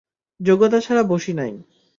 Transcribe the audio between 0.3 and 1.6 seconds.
যোগ্যতা ছাড়া বসি নাই।